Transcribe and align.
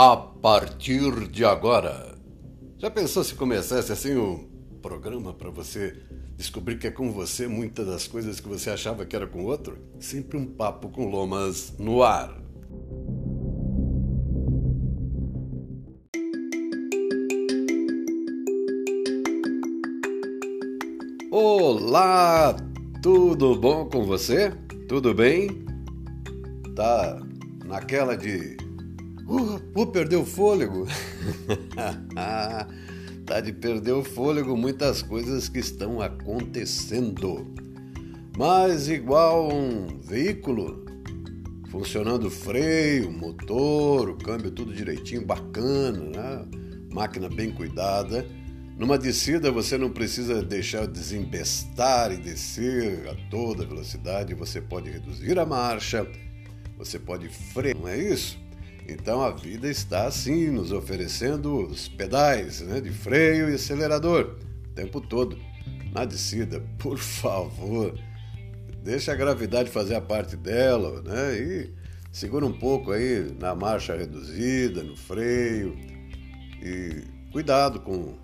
a 0.00 0.16
partir 0.16 1.26
de 1.26 1.44
agora. 1.44 2.14
Já 2.78 2.88
pensou 2.88 3.24
se 3.24 3.34
começasse 3.34 3.90
assim 3.90 4.16
um 4.16 4.48
programa 4.80 5.34
para 5.34 5.50
você 5.50 5.92
descobrir 6.36 6.78
que 6.78 6.86
é 6.86 6.90
com 6.92 7.10
você 7.10 7.48
muitas 7.48 7.84
das 7.84 8.06
coisas 8.06 8.38
que 8.38 8.48
você 8.48 8.70
achava 8.70 9.04
que 9.04 9.16
era 9.16 9.26
com 9.26 9.44
outro? 9.44 9.76
Sempre 9.98 10.38
um 10.38 10.46
papo 10.46 10.88
com 10.88 11.10
lomas 11.10 11.74
no 11.80 12.04
ar. 12.04 12.32
Olá, 21.32 22.54
tudo 23.02 23.56
bom 23.56 23.88
com 23.88 24.04
você? 24.04 24.52
Tudo 24.88 25.12
bem? 25.12 25.66
Tá 26.76 27.20
naquela 27.66 28.16
de 28.16 28.67
Uh, 29.28 29.60
uh, 29.78 29.86
perdeu 29.86 30.22
o 30.22 30.26
fôlego. 30.26 30.86
tá 33.26 33.40
de 33.40 33.52
perder 33.52 33.92
o 33.92 34.02
fôlego 34.02 34.56
muitas 34.56 35.02
coisas 35.02 35.50
que 35.50 35.58
estão 35.58 36.00
acontecendo. 36.00 37.46
Mas 38.38 38.88
igual 38.88 39.52
um 39.52 40.00
veículo, 40.00 40.86
funcionando 41.68 42.30
freio, 42.30 43.12
motor, 43.12 44.08
o 44.08 44.16
câmbio 44.16 44.50
tudo 44.50 44.72
direitinho, 44.72 45.26
bacana, 45.26 46.04
né? 46.04 46.46
máquina 46.90 47.28
bem 47.28 47.50
cuidada. 47.50 48.24
Numa 48.78 48.96
descida 48.96 49.52
você 49.52 49.76
não 49.76 49.90
precisa 49.90 50.42
deixar 50.42 50.86
desembestar 50.86 52.12
e 52.12 52.16
descer 52.16 53.06
a 53.08 53.14
toda 53.28 53.66
velocidade, 53.66 54.32
você 54.32 54.58
pode 54.58 54.88
reduzir 54.88 55.38
a 55.38 55.44
marcha, 55.44 56.08
você 56.78 56.98
pode 56.98 57.28
frear, 57.28 57.76
não 57.76 57.88
é 57.88 57.98
isso? 57.98 58.47
Então 58.88 59.20
a 59.20 59.30
vida 59.30 59.68
está 59.68 60.06
assim, 60.06 60.50
nos 60.50 60.72
oferecendo 60.72 61.66
os 61.66 61.88
pedais 61.88 62.62
né, 62.62 62.80
de 62.80 62.90
freio 62.90 63.50
e 63.50 63.54
acelerador 63.54 64.38
o 64.66 64.74
tempo 64.74 65.00
todo. 65.00 65.38
Na 65.92 66.06
descida, 66.06 66.62
por 66.78 66.96
favor, 66.98 67.94
deixa 68.82 69.12
a 69.12 69.14
gravidade 69.14 69.70
fazer 69.70 69.94
a 69.94 70.00
parte 70.00 70.36
dela, 70.36 71.02
né? 71.02 71.38
E 71.38 71.74
segura 72.10 72.46
um 72.46 72.52
pouco 72.52 72.92
aí 72.92 73.30
na 73.38 73.54
marcha 73.54 73.94
reduzida, 73.94 74.82
no 74.82 74.96
freio. 74.96 75.76
E 76.62 77.04
cuidado 77.30 77.80
com 77.80 78.16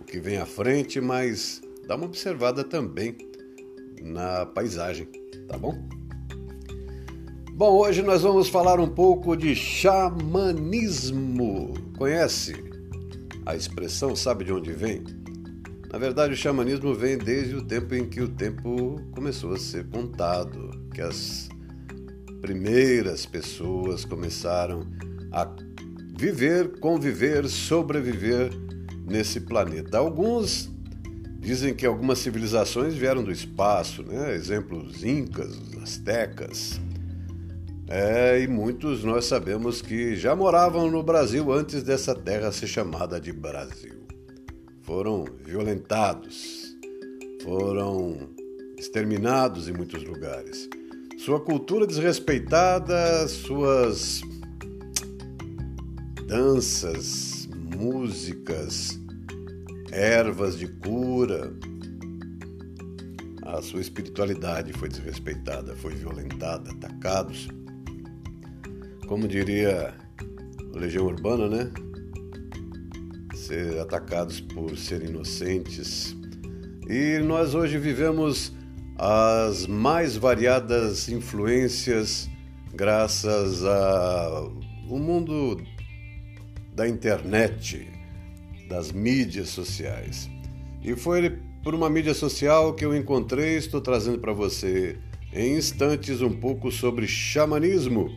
o 0.00 0.04
que 0.04 0.18
vem 0.18 0.38
à 0.38 0.46
frente, 0.46 1.00
mas 1.00 1.62
dá 1.86 1.94
uma 1.94 2.06
observada 2.06 2.64
também 2.64 3.16
na 4.02 4.46
paisagem, 4.46 5.06
tá 5.46 5.56
bom? 5.56 5.99
Bom, 7.60 7.76
hoje 7.76 8.00
nós 8.00 8.22
vamos 8.22 8.48
falar 8.48 8.80
um 8.80 8.88
pouco 8.88 9.36
de 9.36 9.54
xamanismo. 9.54 10.94
Conhece 11.98 12.54
a 13.44 13.54
expressão? 13.54 14.16
Sabe 14.16 14.46
de 14.46 14.52
onde 14.54 14.72
vem? 14.72 15.04
Na 15.92 15.98
verdade, 15.98 16.32
o 16.32 16.36
xamanismo 16.38 16.94
vem 16.94 17.18
desde 17.18 17.54
o 17.56 17.62
tempo 17.62 17.94
em 17.94 18.08
que 18.08 18.22
o 18.22 18.28
tempo 18.28 18.98
começou 19.12 19.52
a 19.52 19.58
ser 19.58 19.86
contado, 19.90 20.70
que 20.94 21.02
as 21.02 21.50
primeiras 22.40 23.26
pessoas 23.26 24.06
começaram 24.06 24.86
a 25.30 25.46
viver, 26.16 26.80
conviver, 26.80 27.46
sobreviver 27.46 28.50
nesse 29.06 29.38
planeta. 29.38 29.98
Alguns 29.98 30.70
dizem 31.38 31.74
que 31.74 31.84
algumas 31.84 32.20
civilizações 32.20 32.94
vieram 32.94 33.22
do 33.22 33.30
espaço, 33.30 34.02
né? 34.02 34.34
Exemplos 34.34 35.04
incas, 35.04 35.60
astecas 35.82 36.80
é, 37.92 38.40
e 38.40 38.46
muitos 38.46 39.02
nós 39.02 39.24
sabemos 39.24 39.82
que 39.82 40.14
já 40.14 40.36
moravam 40.36 40.88
no 40.88 41.02
Brasil 41.02 41.52
antes 41.52 41.82
dessa 41.82 42.14
terra 42.14 42.52
ser 42.52 42.68
chamada 42.68 43.20
de 43.20 43.32
Brasil. 43.32 44.06
Foram 44.82 45.24
violentados, 45.44 46.76
foram 47.42 48.30
exterminados 48.78 49.68
em 49.68 49.72
muitos 49.72 50.04
lugares. 50.04 50.68
Sua 51.18 51.40
cultura 51.40 51.84
desrespeitada, 51.84 53.26
suas 53.26 54.20
danças, 56.28 57.48
músicas, 57.76 59.00
ervas 59.90 60.56
de 60.56 60.68
cura, 60.68 61.52
a 63.42 63.60
sua 63.60 63.80
espiritualidade 63.80 64.72
foi 64.72 64.88
desrespeitada, 64.88 65.74
foi 65.74 65.92
violentada, 65.92 66.70
atacados 66.70 67.48
como 69.10 69.26
diria 69.26 69.92
Legião 70.72 71.04
Urbana, 71.04 71.48
né? 71.48 71.72
Ser 73.34 73.80
atacados 73.80 74.40
por 74.40 74.78
serem 74.78 75.08
inocentes. 75.08 76.14
E 76.88 77.18
nós 77.18 77.52
hoje 77.52 77.76
vivemos 77.76 78.52
as 78.96 79.66
mais 79.66 80.16
variadas 80.16 81.08
influências 81.08 82.30
graças 82.72 83.64
ao 83.64 84.52
mundo 84.88 85.60
da 86.72 86.86
internet, 86.86 87.88
das 88.68 88.92
mídias 88.92 89.48
sociais. 89.48 90.30
E 90.84 90.94
foi 90.94 91.36
por 91.64 91.74
uma 91.74 91.90
mídia 91.90 92.14
social 92.14 92.74
que 92.74 92.84
eu 92.84 92.94
encontrei, 92.94 93.56
estou 93.56 93.80
trazendo 93.80 94.20
para 94.20 94.32
você 94.32 94.96
em 95.32 95.56
instantes 95.56 96.20
um 96.20 96.30
pouco 96.30 96.70
sobre 96.70 97.08
xamanismo 97.08 98.08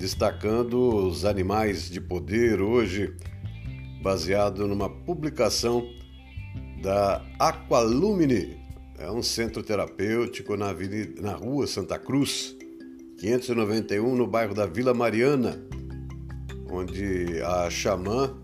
destacando 0.00 1.06
os 1.06 1.26
animais 1.26 1.90
de 1.90 2.00
poder 2.00 2.62
hoje, 2.62 3.14
baseado 4.02 4.66
numa 4.66 4.88
publicação 4.88 5.86
da 6.82 7.22
Aqualumine, 7.38 8.58
é 8.98 9.10
um 9.10 9.22
centro 9.22 9.62
terapêutico 9.62 10.56
na, 10.56 10.70
avenida, 10.70 11.20
na 11.20 11.34
rua 11.34 11.66
Santa 11.66 11.98
Cruz, 11.98 12.56
591, 13.18 14.16
no 14.16 14.26
bairro 14.26 14.54
da 14.54 14.64
Vila 14.64 14.94
Mariana, 14.94 15.62
onde 16.70 17.42
a 17.42 17.68
xamã, 17.68 18.34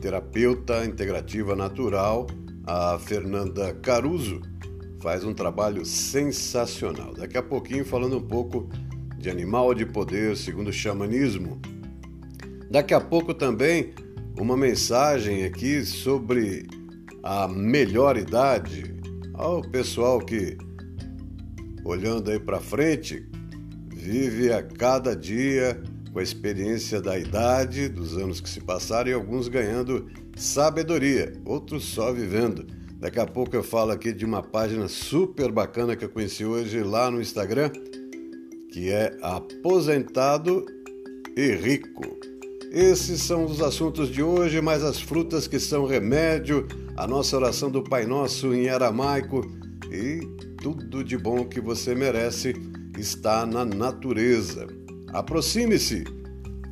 terapeuta 0.00 0.84
integrativa 0.84 1.54
natural, 1.54 2.26
a 2.66 2.98
Fernanda 2.98 3.72
Caruso, 3.74 4.40
faz 5.00 5.22
um 5.22 5.32
trabalho 5.32 5.86
sensacional. 5.86 7.14
Daqui 7.14 7.38
a 7.38 7.42
pouquinho, 7.42 7.84
falando 7.84 8.16
um 8.16 8.26
pouco 8.26 8.68
de 9.24 9.30
animal 9.30 9.72
de 9.72 9.86
poder 9.86 10.36
segundo 10.36 10.68
o 10.68 10.72
xamanismo. 10.72 11.58
Daqui 12.70 12.92
a 12.92 13.00
pouco 13.00 13.32
também 13.32 13.94
uma 14.38 14.54
mensagem 14.54 15.46
aqui 15.46 15.82
sobre 15.82 16.66
a 17.22 17.48
melhor 17.48 18.18
idade 18.18 18.94
ao 19.32 19.62
pessoal 19.62 20.18
que 20.18 20.58
olhando 21.86 22.30
aí 22.30 22.38
para 22.38 22.60
frente 22.60 23.26
vive 23.94 24.52
a 24.52 24.62
cada 24.62 25.16
dia 25.16 25.82
com 26.12 26.18
a 26.18 26.22
experiência 26.22 27.00
da 27.00 27.18
idade, 27.18 27.88
dos 27.88 28.18
anos 28.18 28.42
que 28.42 28.48
se 28.50 28.60
passaram 28.60 29.08
e 29.08 29.14
alguns 29.14 29.48
ganhando 29.48 30.06
sabedoria, 30.36 31.32
outros 31.46 31.84
só 31.84 32.12
vivendo. 32.12 32.66
Daqui 32.98 33.20
a 33.20 33.26
pouco 33.26 33.56
eu 33.56 33.62
falo 33.62 33.90
aqui 33.90 34.12
de 34.12 34.26
uma 34.26 34.42
página 34.42 34.86
super 34.86 35.50
bacana 35.50 35.96
que 35.96 36.04
eu 36.04 36.10
conheci 36.10 36.44
hoje 36.44 36.82
lá 36.82 37.10
no 37.10 37.22
Instagram 37.22 37.70
que 38.74 38.90
é 38.90 39.16
aposentado 39.22 40.66
e 41.36 41.52
rico. 41.52 42.02
Esses 42.72 43.22
são 43.22 43.44
os 43.44 43.62
assuntos 43.62 44.08
de 44.08 44.20
hoje, 44.20 44.60
mas 44.60 44.82
as 44.82 45.00
frutas 45.00 45.46
que 45.46 45.60
são 45.60 45.86
remédio, 45.86 46.66
a 46.96 47.06
nossa 47.06 47.36
oração 47.36 47.70
do 47.70 47.84
Pai 47.84 48.04
Nosso 48.04 48.52
em 48.52 48.68
aramaico 48.68 49.42
e 49.92 50.26
tudo 50.60 51.04
de 51.04 51.16
bom 51.16 51.44
que 51.44 51.60
você 51.60 51.94
merece 51.94 52.52
está 52.98 53.46
na 53.46 53.64
natureza. 53.64 54.66
Aproxime-se. 55.12 56.02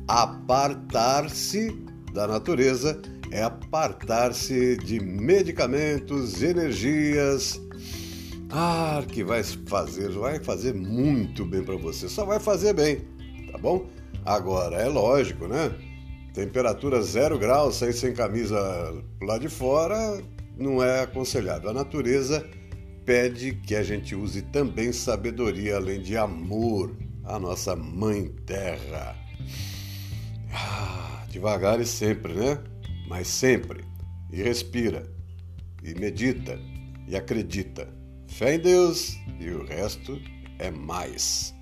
Apartar-se 0.05 1.71
da 2.11 2.27
natureza 2.27 3.01
é 3.31 3.43
apartar-se 3.43 4.75
de 4.75 4.99
medicamentos, 4.99 6.43
energias, 6.43 7.61
ah, 8.55 9.03
que 9.07 9.23
vai 9.23 9.41
fazer, 9.41 10.09
vai 10.11 10.37
fazer 10.37 10.75
muito 10.75 11.43
bem 11.43 11.63
para 11.63 11.75
você. 11.75 12.07
Só 12.07 12.23
vai 12.23 12.39
fazer 12.39 12.71
bem, 12.73 12.99
tá 13.51 13.57
bom? 13.57 13.87
Agora, 14.23 14.75
é 14.75 14.87
lógico, 14.87 15.47
né? 15.47 15.73
Temperatura 16.35 17.01
zero 17.01 17.39
graus, 17.39 17.77
sair 17.77 17.93
sem 17.93 18.13
camisa 18.13 18.59
lá 19.23 19.39
de 19.39 19.49
fora 19.49 20.21
não 20.55 20.83
é 20.83 21.01
aconselhável. 21.01 21.71
A 21.71 21.73
natureza 21.73 22.47
pede 23.03 23.53
que 23.53 23.75
a 23.75 23.81
gente 23.81 24.13
use 24.13 24.43
também 24.43 24.93
sabedoria, 24.93 25.77
além 25.77 25.99
de 25.99 26.15
amor, 26.15 26.95
a 27.23 27.39
nossa 27.39 27.75
mãe 27.75 28.27
terra. 28.45 29.15
Ah, 30.53 31.25
devagar 31.27 31.81
e 31.81 31.85
sempre, 31.87 32.35
né? 32.35 32.59
Mas 33.09 33.27
sempre. 33.27 33.83
E 34.31 34.43
respira, 34.43 35.11
e 35.83 35.95
medita, 35.95 36.59
e 37.07 37.15
acredita 37.15 38.02
Fé 38.33 38.55
em 38.55 38.59
Deus 38.59 39.15
e 39.39 39.51
o 39.51 39.63
resto 39.63 40.19
é 40.57 40.71
mais. 40.71 41.53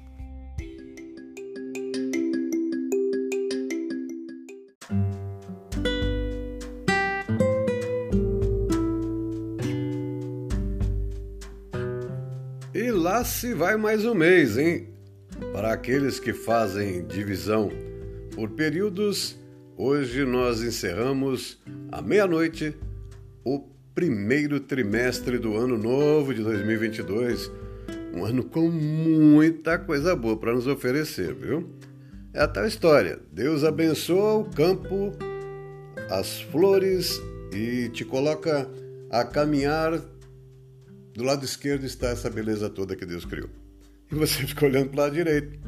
E 12.73 12.89
lá 12.89 13.25
se 13.25 13.53
vai 13.53 13.75
mais 13.75 14.05
um 14.05 14.13
mês, 14.13 14.57
hein? 14.57 14.87
Para 15.51 15.73
aqueles 15.73 16.21
que 16.21 16.31
fazem 16.31 17.05
divisão 17.05 17.69
por 18.33 18.49
períodos, 18.51 19.37
hoje 19.75 20.23
nós 20.23 20.63
encerramos 20.63 21.61
à 21.91 22.01
meia-noite 22.01 22.73
o 23.43 23.59
primeiro 23.93 24.59
trimestre 24.59 25.37
do 25.37 25.55
ano 25.55 25.77
novo 25.77 26.33
de 26.33 26.41
2022. 26.41 27.51
Um 28.13 28.25
ano 28.25 28.43
com 28.43 28.69
muita 28.69 29.77
coisa 29.77 30.15
boa 30.15 30.37
para 30.37 30.53
nos 30.53 30.67
oferecer, 30.67 31.33
viu? 31.33 31.69
É 32.33 32.41
a 32.41 32.47
tal 32.47 32.65
história. 32.65 33.19
Deus 33.31 33.63
abençoa 33.63 34.35
o 34.35 34.49
campo, 34.49 35.11
as 36.09 36.41
flores 36.41 37.21
e 37.53 37.89
te 37.89 38.05
coloca 38.05 38.69
a 39.09 39.23
caminhar. 39.23 40.01
Do 41.13 41.23
lado 41.23 41.43
esquerdo 41.43 41.85
está 41.85 42.09
essa 42.09 42.29
beleza 42.29 42.69
toda 42.69 42.95
que 42.95 43.05
Deus 43.05 43.25
criou. 43.25 43.49
E 44.11 44.15
você 44.15 44.43
fica 44.47 44.65
olhando 44.65 44.89
para 44.89 44.97
o 44.97 45.03
lado 45.03 45.13
direito. 45.13 45.59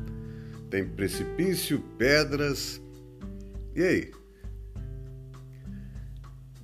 Tem 0.70 0.86
precipício, 0.86 1.80
pedras. 1.98 2.82
E 3.76 3.84
aí? 3.84 4.23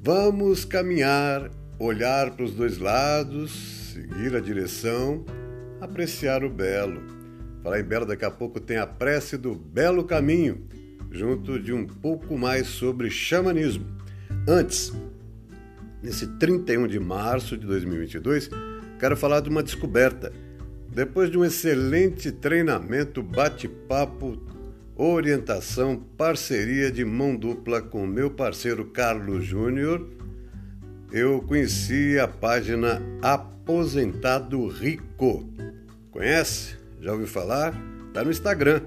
Vamos 0.02 0.66
caminhar, 0.66 1.52
olhar 1.78 2.32
para 2.32 2.46
os 2.46 2.54
dois 2.54 2.78
lados, 2.78 3.94
seguir 3.94 4.36
a 4.36 4.40
direção, 4.40 5.26
apreciar 5.82 6.44
o 6.44 6.50
belo 6.50 7.20
Falar 7.62 7.82
em 7.82 7.84
belo, 7.84 8.06
daqui 8.06 8.24
a 8.24 8.32
pouco 8.32 8.60
tem 8.60 8.78
a 8.78 8.88
prece 8.88 9.38
do 9.38 9.54
Belo 9.54 10.06
Caminho, 10.06 10.66
junto 11.12 11.60
de 11.60 11.74
um 11.74 11.86
pouco 11.86 12.38
mais 12.38 12.68
sobre 12.68 13.10
xamanismo. 13.10 13.86
Antes, 14.48 14.94
nesse 16.02 16.26
31 16.38 16.88
de 16.88 17.00
março 17.00 17.58
de 17.58 17.68
2022, 17.68 18.50
quero 18.98 19.18
falar 19.18 19.42
de 19.42 19.50
uma 19.50 19.62
descoberta. 19.62 20.32
Depois 20.90 21.30
de 21.30 21.38
um 21.38 21.44
excelente 21.44 22.32
treinamento, 22.32 23.22
bate-papo, 23.22 24.38
orientação, 25.02 25.96
parceria 26.18 26.92
de 26.92 27.06
mão 27.06 27.34
dupla 27.34 27.82
com 27.82 28.06
meu 28.06 28.30
parceiro 28.30 28.84
Carlos 28.84 29.46
Júnior, 29.46 30.06
eu 31.10 31.42
conheci 31.42 32.20
a 32.20 32.28
página 32.28 33.02
Aposentado 33.22 34.68
Rico. 34.68 35.50
Conhece? 36.12 36.76
Já 37.00 37.14
ouviu 37.14 37.28
falar? 37.28 37.74
Está 38.10 38.26
no 38.26 38.30
Instagram. 38.30 38.82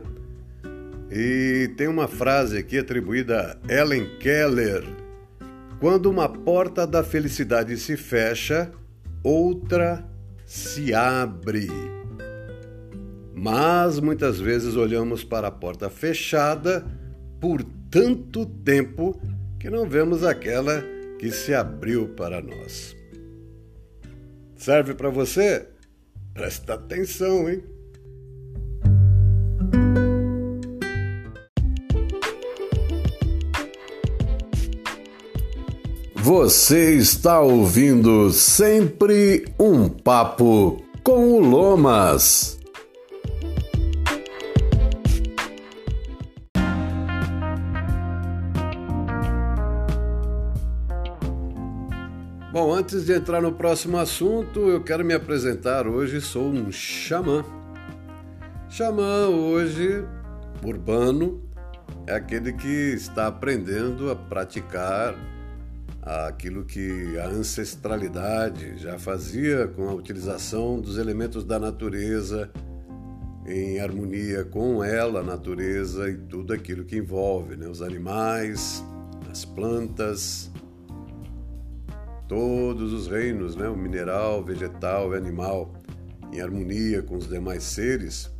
E 1.10 1.70
tem 1.78 1.88
uma 1.88 2.06
frase 2.06 2.58
aqui 2.58 2.78
atribuída 2.78 3.58
a 3.66 3.72
Ellen 3.72 4.18
Keller: 4.18 4.84
Quando 5.80 6.10
uma 6.10 6.28
porta 6.28 6.86
da 6.86 7.02
felicidade 7.02 7.74
se 7.78 7.96
fecha, 7.96 8.70
outra 9.24 10.06
se 10.44 10.92
abre. 10.92 11.68
Mas 13.42 13.98
muitas 13.98 14.38
vezes 14.38 14.76
olhamos 14.76 15.24
para 15.24 15.48
a 15.48 15.50
porta 15.50 15.90
fechada 15.90 16.86
por 17.40 17.60
tanto 17.90 18.46
tempo 18.46 19.20
que 19.58 19.68
não 19.68 19.84
vemos 19.84 20.22
aquela 20.22 20.80
que 21.18 21.28
se 21.32 21.52
abriu 21.52 22.06
para 22.10 22.40
nós. 22.40 22.96
Serve 24.54 24.94
para 24.94 25.10
você? 25.10 25.66
Presta 26.32 26.74
atenção, 26.74 27.50
hein? 27.50 27.64
Você 36.14 36.94
está 36.94 37.40
ouvindo 37.40 38.30
sempre 38.30 39.44
um 39.58 39.88
papo 39.88 40.80
com 41.02 41.32
o 41.32 41.40
Lomas. 41.40 42.61
Bom, 52.64 52.72
antes 52.72 53.04
de 53.04 53.12
entrar 53.12 53.42
no 53.42 53.50
próximo 53.50 53.98
assunto, 53.98 54.60
eu 54.70 54.80
quero 54.80 55.04
me 55.04 55.12
apresentar. 55.12 55.84
Hoje 55.88 56.20
sou 56.20 56.44
um 56.44 56.70
xamã. 56.70 57.44
Xamã 58.70 59.26
hoje 59.26 60.04
urbano 60.64 61.42
é 62.06 62.14
aquele 62.14 62.52
que 62.52 62.92
está 62.94 63.26
aprendendo 63.26 64.12
a 64.12 64.14
praticar 64.14 65.16
aquilo 66.00 66.64
que 66.64 67.18
a 67.18 67.26
ancestralidade 67.26 68.78
já 68.78 68.96
fazia 68.96 69.66
com 69.66 69.88
a 69.88 69.94
utilização 69.94 70.80
dos 70.80 70.98
elementos 70.98 71.42
da 71.42 71.58
natureza 71.58 72.48
em 73.44 73.80
harmonia 73.80 74.44
com 74.44 74.84
ela, 74.84 75.18
a 75.18 75.24
natureza 75.24 76.08
e 76.08 76.16
tudo 76.16 76.52
aquilo 76.52 76.84
que 76.84 76.96
envolve, 76.96 77.56
né? 77.56 77.66
os 77.66 77.82
animais, 77.82 78.84
as 79.28 79.44
plantas, 79.44 80.51
todos 82.32 82.94
os 82.94 83.08
reinos, 83.08 83.56
né? 83.56 83.68
o 83.68 83.76
mineral, 83.76 84.42
vegetal 84.42 85.12
e 85.12 85.18
animal, 85.18 85.70
em 86.32 86.40
harmonia 86.40 87.02
com 87.02 87.18
os 87.18 87.28
demais 87.28 87.62
seres 87.62 88.30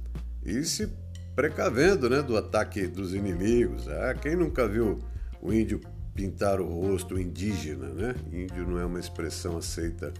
e 0.42 0.64
se 0.64 0.88
precavendo 1.36 2.08
né? 2.08 2.22
do 2.22 2.34
ataque 2.34 2.86
dos 2.86 3.12
inimigos. 3.12 3.86
Ah, 3.88 4.14
quem 4.14 4.34
nunca 4.34 4.66
viu 4.66 4.98
o 5.42 5.52
índio 5.52 5.78
pintar 6.14 6.58
o 6.58 6.66
rosto 6.66 7.20
indígena, 7.20 7.88
né? 7.88 8.14
Índio 8.32 8.66
não 8.66 8.78
é 8.78 8.84
uma 8.86 8.98
expressão 8.98 9.58
aceita 9.58 10.14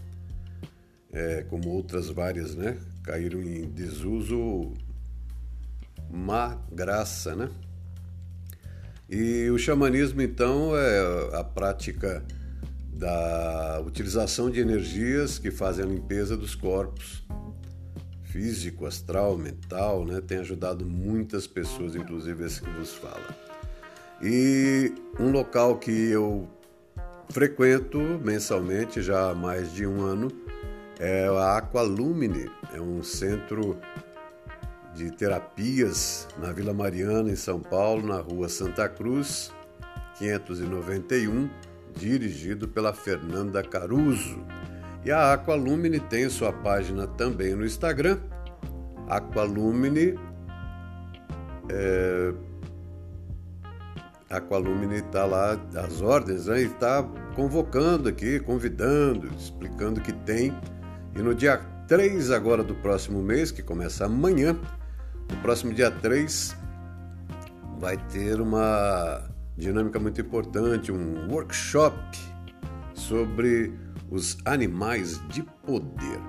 é, 1.11 1.43
como 1.49 1.69
outras 1.69 2.09
várias, 2.09 2.53
né? 2.53 2.77
Caíram 3.03 3.41
em 3.41 3.67
desuso 3.71 4.71
má 6.11 6.59
graça, 6.71 7.35
né? 7.35 7.49
E 9.09 9.49
o 9.49 9.57
xamanismo, 9.57 10.21
então, 10.21 10.77
é 10.77 11.39
a 11.39 11.43
prática 11.43 12.23
da 12.93 13.81
utilização 13.85 14.49
de 14.49 14.59
energias 14.59 15.39
que 15.39 15.51
fazem 15.51 15.83
a 15.83 15.87
limpeza 15.87 16.37
dos 16.37 16.55
corpos 16.55 17.23
físico, 18.23 18.87
astral, 18.87 19.37
mental, 19.37 20.05
né? 20.05 20.19
Tem 20.19 20.39
ajudado 20.39 20.85
muitas 20.85 21.45
pessoas, 21.45 21.95
inclusive 21.95 22.43
esse 22.43 22.61
que 22.61 22.69
vos 22.71 22.91
fala. 22.91 23.37
E 24.21 24.91
um 25.19 25.29
local 25.29 25.77
que 25.77 25.91
eu 25.91 26.49
frequento 27.29 27.99
mensalmente 28.23 29.03
já 29.03 29.29
há 29.29 29.35
mais 29.35 29.71
de 29.71 29.85
um 29.85 30.01
ano 30.01 30.29
é 30.99 31.27
a 31.27 31.57
Aqualumine, 31.57 32.49
é 32.73 32.81
um 32.81 33.03
centro 33.03 33.77
de 34.95 35.11
terapias 35.11 36.27
na 36.39 36.51
Vila 36.51 36.73
Mariana, 36.73 37.29
em 37.29 37.35
São 37.35 37.59
Paulo, 37.59 38.07
na 38.07 38.19
rua 38.19 38.49
Santa 38.49 38.87
Cruz, 38.89 39.51
591, 40.17 41.49
dirigido 41.95 42.67
pela 42.67 42.93
Fernanda 42.93 43.63
Caruso. 43.63 44.43
E 45.05 45.11
a 45.11 45.33
Aqualumine 45.33 45.99
tem 45.99 46.29
sua 46.29 46.53
página 46.53 47.05
também 47.05 47.55
no 47.55 47.65
Instagram, 47.65 48.19
Aqualumine 49.09 50.15
é, 51.69 52.33
Aqualumine 54.29 54.95
está 54.95 55.25
lá, 55.25 55.59
as 55.75 56.01
ordens, 56.01 56.47
né? 56.47 56.61
e 56.61 56.65
está 56.65 57.03
convocando 57.35 58.09
aqui, 58.09 58.39
convidando, 58.39 59.27
explicando 59.37 60.01
que 60.01 60.11
tem. 60.11 60.51
E 61.15 61.21
no 61.21 61.35
dia 61.35 61.57
3 61.87 62.31
agora 62.31 62.63
do 62.63 62.73
próximo 62.75 63.21
mês, 63.21 63.51
que 63.51 63.61
começa 63.61 64.05
amanhã, 64.05 64.57
no 65.29 65.37
próximo 65.41 65.71
dia 65.71 65.91
3, 65.91 66.57
vai 67.79 67.97
ter 68.11 68.41
uma 68.41 69.21
dinâmica 69.57 69.99
muito 69.99 70.19
importante, 70.21 70.91
um 70.91 71.31
workshop 71.31 71.95
sobre 72.93 73.73
os 74.09 74.37
animais 74.45 75.21
de 75.29 75.43
poder. 75.65 76.19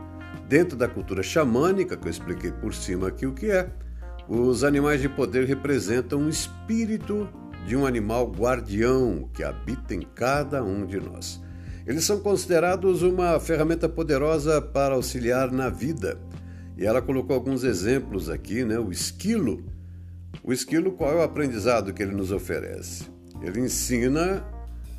Dentro 0.48 0.76
da 0.76 0.88
cultura 0.88 1.22
xamânica, 1.22 1.96
que 1.96 2.06
eu 2.06 2.10
expliquei 2.10 2.52
por 2.52 2.74
cima 2.74 3.08
aqui 3.08 3.26
o 3.26 3.32
que 3.32 3.50
é, 3.50 3.70
os 4.28 4.64
animais 4.64 5.00
de 5.00 5.08
poder 5.08 5.46
representam 5.46 6.20
um 6.20 6.28
espírito 6.28 7.28
de 7.66 7.76
um 7.76 7.86
animal 7.86 8.30
guardião 8.30 9.28
que 9.32 9.42
habita 9.42 9.94
em 9.94 10.02
cada 10.02 10.62
um 10.62 10.86
de 10.86 11.00
nós. 11.00 11.42
Eles 11.86 12.04
são 12.04 12.20
considerados 12.20 13.02
uma 13.02 13.38
ferramenta 13.38 13.88
poderosa 13.88 14.60
para 14.60 14.94
auxiliar 14.94 15.50
na 15.50 15.68
vida. 15.68 16.18
E 16.76 16.84
ela 16.84 17.02
colocou 17.02 17.36
alguns 17.36 17.62
exemplos 17.62 18.30
aqui, 18.30 18.64
né? 18.64 18.78
O 18.78 18.90
esquilo. 18.90 19.62
O 20.42 20.52
esquilo, 20.52 20.92
qual 20.92 21.12
é 21.12 21.16
o 21.16 21.22
aprendizado 21.22 21.92
que 21.92 22.02
ele 22.02 22.14
nos 22.14 22.32
oferece? 22.32 23.13
Ele 23.44 23.60
ensina 23.60 24.44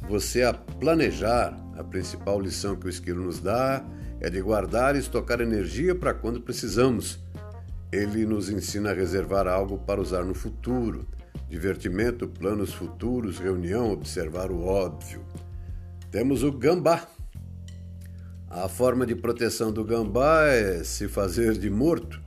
você 0.07 0.43
a 0.43 0.53
planejar. 0.53 1.57
A 1.77 1.83
principal 1.83 2.39
lição 2.39 2.75
que 2.75 2.85
o 2.85 2.89
esquilo 2.89 3.25
nos 3.25 3.41
dá 3.41 3.83
é 4.21 4.29
de 4.29 4.41
guardar 4.41 4.95
e 4.95 4.99
estocar 4.99 5.41
energia 5.41 5.93
para 5.93 6.13
quando 6.13 6.39
precisamos. 6.39 7.19
Ele 7.91 8.25
nos 8.25 8.49
ensina 8.49 8.91
a 8.91 8.93
reservar 8.93 9.47
algo 9.47 9.77
para 9.79 9.99
usar 9.99 10.23
no 10.23 10.33
futuro 10.33 11.05
divertimento, 11.49 12.27
planos 12.27 12.73
futuros, 12.73 13.39
reunião, 13.39 13.91
observar 13.91 14.51
o 14.51 14.65
óbvio. 14.65 15.23
Temos 16.11 16.43
o 16.43 16.51
gambá. 16.51 17.07
A 18.49 18.67
forma 18.67 19.05
de 19.05 19.15
proteção 19.15 19.71
do 19.71 19.83
gambá 19.83 20.45
é 20.45 20.83
se 20.83 21.07
fazer 21.07 21.57
de 21.57 21.69
morto. 21.69 22.21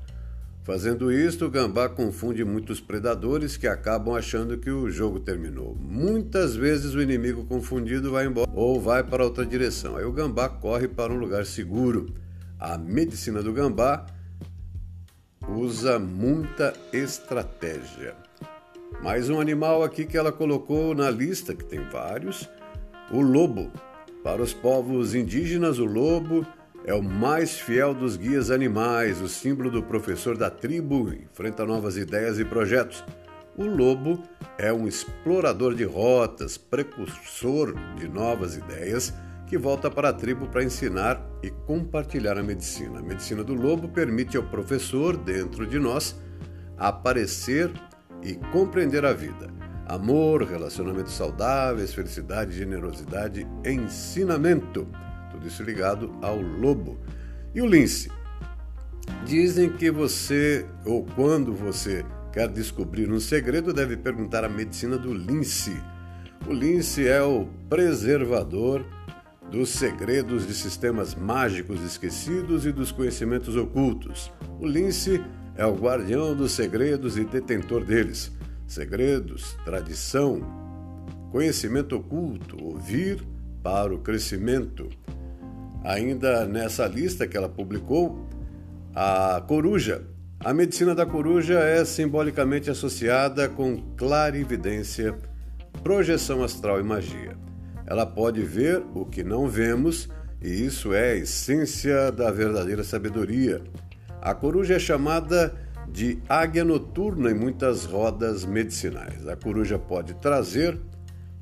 Fazendo 0.68 1.10
isto, 1.10 1.46
o 1.46 1.50
gambá 1.50 1.88
confunde 1.88 2.44
muitos 2.44 2.78
predadores 2.78 3.56
que 3.56 3.66
acabam 3.66 4.14
achando 4.14 4.58
que 4.58 4.70
o 4.70 4.90
jogo 4.90 5.18
terminou. 5.18 5.74
Muitas 5.74 6.54
vezes 6.54 6.94
o 6.94 7.00
inimigo 7.00 7.42
confundido 7.46 8.10
vai 8.10 8.26
embora 8.26 8.50
ou 8.52 8.78
vai 8.78 9.02
para 9.02 9.24
outra 9.24 9.46
direção. 9.46 9.96
Aí 9.96 10.04
o 10.04 10.12
gambá 10.12 10.46
corre 10.46 10.86
para 10.86 11.10
um 11.10 11.16
lugar 11.16 11.46
seguro. 11.46 12.14
A 12.60 12.76
medicina 12.76 13.42
do 13.42 13.50
gambá 13.50 14.04
usa 15.48 15.98
muita 15.98 16.74
estratégia. 16.92 18.14
Mais 19.02 19.30
um 19.30 19.40
animal 19.40 19.82
aqui 19.82 20.04
que 20.04 20.18
ela 20.18 20.30
colocou 20.30 20.94
na 20.94 21.10
lista, 21.10 21.54
que 21.54 21.64
tem 21.64 21.80
vários, 21.88 22.46
o 23.10 23.22
lobo. 23.22 23.72
Para 24.22 24.42
os 24.42 24.52
povos 24.52 25.14
indígenas, 25.14 25.78
o 25.78 25.86
lobo 25.86 26.46
é 26.88 26.94
o 26.94 27.02
mais 27.02 27.60
fiel 27.60 27.92
dos 27.92 28.16
guias 28.16 28.50
animais, 28.50 29.20
o 29.20 29.28
símbolo 29.28 29.70
do 29.70 29.82
professor 29.82 30.38
da 30.38 30.48
tribo, 30.48 31.12
enfrenta 31.12 31.66
novas 31.66 31.98
ideias 31.98 32.38
e 32.38 32.46
projetos. 32.46 33.04
O 33.58 33.66
lobo 33.66 34.22
é 34.56 34.72
um 34.72 34.88
explorador 34.88 35.74
de 35.74 35.84
rotas, 35.84 36.56
precursor 36.56 37.74
de 37.94 38.08
novas 38.08 38.56
ideias, 38.56 39.12
que 39.46 39.58
volta 39.58 39.90
para 39.90 40.08
a 40.08 40.12
tribo 40.14 40.48
para 40.48 40.64
ensinar 40.64 41.22
e 41.42 41.50
compartilhar 41.50 42.38
a 42.38 42.42
medicina. 42.42 43.00
A 43.00 43.02
medicina 43.02 43.44
do 43.44 43.52
lobo 43.52 43.90
permite 43.90 44.38
ao 44.38 44.44
professor 44.44 45.14
dentro 45.14 45.66
de 45.66 45.78
nós 45.78 46.18
aparecer 46.78 47.70
e 48.22 48.32
compreender 48.50 49.04
a 49.04 49.12
vida. 49.12 49.52
Amor, 49.86 50.42
relacionamentos 50.42 51.12
saudáveis, 51.12 51.92
felicidade, 51.92 52.56
generosidade, 52.56 53.46
ensinamento. 53.62 54.88
Tudo 55.38 55.46
isso 55.46 55.62
ligado 55.62 56.12
ao 56.20 56.40
lobo. 56.40 56.98
E 57.54 57.62
o 57.62 57.66
lince? 57.66 58.10
Dizem 59.24 59.70
que 59.70 59.88
você, 59.88 60.66
ou 60.84 61.06
quando 61.14 61.54
você 61.54 62.04
quer 62.32 62.48
descobrir 62.48 63.08
um 63.10 63.20
segredo, 63.20 63.72
deve 63.72 63.96
perguntar 63.96 64.42
a 64.44 64.48
medicina 64.48 64.98
do 64.98 65.14
lince. 65.14 65.80
O 66.44 66.52
lince 66.52 67.06
é 67.06 67.22
o 67.22 67.46
preservador 67.68 68.84
dos 69.48 69.68
segredos 69.70 70.44
de 70.44 70.54
sistemas 70.54 71.14
mágicos 71.14 71.82
esquecidos 71.82 72.66
e 72.66 72.72
dos 72.72 72.90
conhecimentos 72.90 73.54
ocultos. 73.54 74.32
O 74.58 74.66
lince 74.66 75.22
é 75.54 75.64
o 75.64 75.76
guardião 75.76 76.34
dos 76.34 76.50
segredos 76.50 77.16
e 77.16 77.24
detentor 77.24 77.84
deles. 77.84 78.32
Segredos, 78.66 79.56
tradição, 79.64 80.42
conhecimento 81.30 81.94
oculto, 81.94 82.56
ouvir 82.60 83.24
para 83.62 83.94
o 83.94 83.98
crescimento. 83.98 84.88
Ainda 85.88 86.44
nessa 86.46 86.86
lista 86.86 87.26
que 87.26 87.34
ela 87.34 87.48
publicou, 87.48 88.28
a 88.94 89.42
coruja. 89.48 90.02
A 90.38 90.52
medicina 90.52 90.94
da 90.94 91.06
coruja 91.06 91.60
é 91.60 91.82
simbolicamente 91.82 92.68
associada 92.68 93.48
com 93.48 93.94
clarividência, 93.96 95.16
projeção 95.82 96.44
astral 96.44 96.78
e 96.78 96.82
magia. 96.82 97.38
Ela 97.86 98.04
pode 98.04 98.42
ver 98.42 98.84
o 98.94 99.06
que 99.06 99.24
não 99.24 99.48
vemos, 99.48 100.10
e 100.42 100.62
isso 100.62 100.92
é 100.92 101.12
a 101.12 101.16
essência 101.16 102.12
da 102.12 102.30
verdadeira 102.30 102.84
sabedoria. 102.84 103.62
A 104.20 104.34
coruja 104.34 104.74
é 104.74 104.78
chamada 104.78 105.54
de 105.90 106.18
águia 106.28 106.66
noturna 106.66 107.30
em 107.30 107.34
muitas 107.34 107.86
rodas 107.86 108.44
medicinais. 108.44 109.26
A 109.26 109.36
coruja 109.36 109.78
pode 109.78 110.12
trazer 110.16 110.78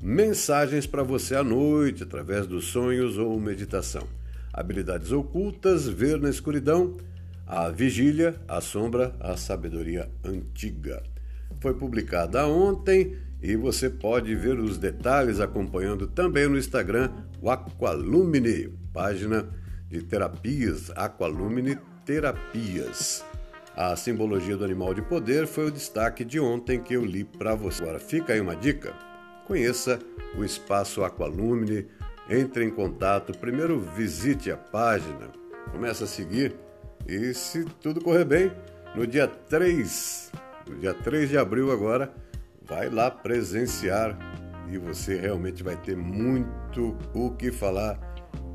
mensagens 0.01 0.87
para 0.87 1.03
você 1.03 1.35
à 1.35 1.43
noite, 1.43 2.03
através 2.03 2.47
dos 2.47 2.67
sonhos 2.67 3.17
ou 3.17 3.37
meditação. 3.41 4.07
Habilidades 4.57 5.11
ocultas, 5.11 5.87
ver 5.87 6.19
na 6.19 6.31
escuridão, 6.31 6.97
a 7.45 7.69
vigília, 7.69 8.33
a 8.47 8.59
sombra, 8.59 9.15
a 9.19 9.37
sabedoria 9.37 10.09
antiga. 10.25 11.03
Foi 11.61 11.75
publicada 11.75 12.47
ontem 12.47 13.15
e 13.39 13.55
você 13.55 13.87
pode 13.87 14.33
ver 14.33 14.57
os 14.57 14.79
detalhes 14.79 15.39
acompanhando 15.39 16.07
também 16.07 16.47
no 16.49 16.57
Instagram 16.57 17.11
o 17.39 17.51
Aqualumine, 17.51 18.73
página 18.91 19.47
de 19.87 20.01
terapias 20.01 20.91
Aqualumine 20.95 21.77
Terapias. 22.03 23.23
A 23.75 23.95
simbologia 23.95 24.57
do 24.57 24.65
animal 24.65 24.91
de 24.95 25.03
poder 25.03 25.45
foi 25.45 25.67
o 25.67 25.71
destaque 25.71 26.25
de 26.25 26.39
ontem 26.39 26.81
que 26.81 26.95
eu 26.95 27.05
li 27.05 27.23
para 27.23 27.53
você. 27.53 27.83
Agora 27.83 27.99
fica 27.99 28.33
aí 28.33 28.41
uma 28.41 28.55
dica. 28.55 28.91
Conheça 29.45 29.99
o 30.35 30.43
espaço 30.43 31.03
Aqualumine, 31.03 31.85
entre 32.29 32.65
em 32.65 32.69
contato, 32.69 33.37
primeiro 33.37 33.79
visite 33.79 34.51
a 34.51 34.57
página, 34.57 35.29
comece 35.71 36.03
a 36.03 36.07
seguir 36.07 36.55
e 37.07 37.33
se 37.33 37.63
tudo 37.81 38.01
correr 38.01 38.25
bem, 38.25 38.51
no 38.95 39.07
dia 39.07 39.27
3, 39.27 40.31
no 40.67 40.75
dia 40.77 40.93
3 40.93 41.29
de 41.29 41.37
abril 41.37 41.71
agora, 41.71 42.13
vai 42.61 42.89
lá 42.89 43.09
presenciar 43.09 44.17
e 44.69 44.77
você 44.77 45.17
realmente 45.17 45.63
vai 45.63 45.77
ter 45.77 45.95
muito 45.95 46.97
o 47.13 47.31
que 47.31 47.51
falar 47.51 47.97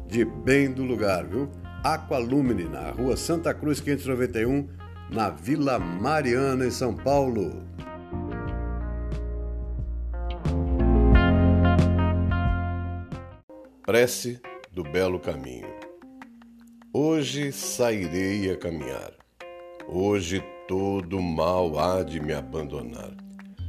de 0.07 0.25
bem 0.25 0.71
do 0.71 0.85
lugar, 0.85 1.25
viu? 1.25 1.51
Aqualumine, 1.83 2.65
na 2.65 2.91
rua 2.91 3.17
Santa 3.17 3.55
Cruz 3.55 3.81
591, 3.81 4.69
na 5.11 5.31
Vila 5.31 5.79
Mariana, 5.79 6.67
em 6.67 6.71
São 6.71 6.95
Paulo. 6.95 7.63
Prece 13.93 14.41
do 14.73 14.83
Belo 14.83 15.21
Caminho. 15.21 15.69
Hoje 16.95 17.53
sairei 17.53 18.51
a 18.51 18.57
caminhar. 18.57 19.13
Hoje 19.87 20.43
todo 20.67 21.21
mal 21.21 21.79
há 21.79 22.03
de 22.03 22.19
me 22.19 22.33
abandonar. 22.33 23.15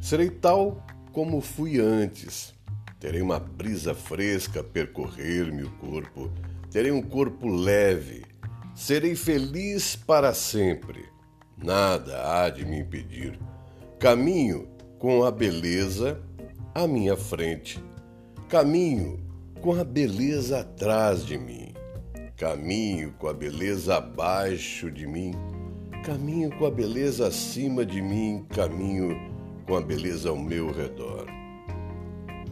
Serei 0.02 0.30
tal 0.30 0.82
como 1.12 1.42
fui 1.42 1.78
antes. 1.78 2.54
Terei 3.02 3.22
uma 3.22 3.38
brisa 3.38 3.94
fresca 3.94 4.64
percorrer-me 4.64 5.64
o 5.64 5.72
corpo. 5.72 6.32
Terei 6.72 6.94
um 6.94 7.02
corpo 7.02 7.50
leve. 7.50 8.24
Serei 8.74 9.18
feliz 9.18 9.94
para 9.94 10.34
sempre. 10.34 11.04
Nada 11.58 12.32
há 12.32 12.50
de 12.50 12.64
me 12.64 12.80
impedir. 12.80 13.38
Caminho 14.00 14.70
com 15.00 15.26
a 15.26 15.30
beleza 15.30 16.18
à 16.74 16.88
minha 16.88 17.18
frente. 17.18 17.84
Caminho 18.48 19.23
com 19.64 19.80
a 19.80 19.84
beleza 19.86 20.60
atrás 20.60 21.26
de 21.26 21.38
mim. 21.38 21.74
Caminho 22.36 23.14
com 23.18 23.30
a 23.30 23.34
beleza 23.34 23.96
abaixo 23.96 24.92
de 24.92 25.08
mim. 25.08 25.32
Caminho 26.04 26.52
com 26.58 26.66
a 26.66 26.70
beleza 26.70 27.28
acima 27.28 27.86
de 27.86 28.02
mim. 28.02 28.46
Caminho 28.50 29.18
com 29.66 29.78
a 29.78 29.82
beleza 29.82 30.30
ao 30.30 30.36
meu 30.36 30.70
redor. 30.70 31.28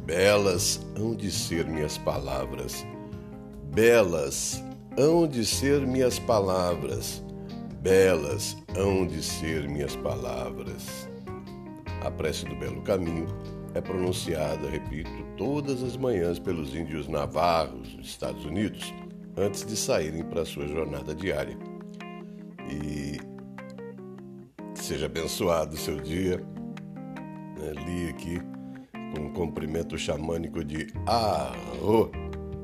Belas 0.06 0.80
hão 0.98 1.14
de 1.14 1.30
ser 1.30 1.66
minhas 1.68 1.98
palavras, 1.98 2.86
belas 3.74 4.64
hão 4.98 5.28
de 5.28 5.46
ser 5.46 5.86
minhas 5.86 6.18
palavras, 6.18 7.22
belas 7.82 8.56
hão 8.74 9.06
de 9.06 9.22
ser 9.22 9.68
minhas 9.68 9.98
palavras. 9.98 11.10
A 12.06 12.10
prece 12.10 12.46
do 12.46 12.56
Belo 12.56 12.82
Caminho 12.82 13.28
é 13.74 13.82
pronunciada, 13.82 14.70
repito, 14.70 15.12
todas 15.38 15.84
as 15.84 15.96
manhãs 15.96 16.40
pelos 16.40 16.76
índios 16.76 17.08
navarros 17.08 17.94
dos 17.96 18.08
Estados 18.08 18.46
Unidos, 18.46 18.94
antes 19.38 19.66
de 19.66 19.76
saírem 19.76 20.24
para 20.24 20.42
a 20.42 20.46
sua 20.46 20.68
jornada 20.68 21.16
diária. 21.16 21.58
E 22.70 23.18
seja 24.74 25.06
abençoado 25.06 25.76
o 25.76 25.78
seu 25.78 26.00
dia 26.00 26.44
né, 27.62 27.74
li 27.86 28.10
aqui 28.10 28.42
com 29.14 29.26
um 29.26 29.34
cumprimento 29.34 29.98
xamânico 29.98 30.64
de 30.64 30.88
Arro, 31.06 32.12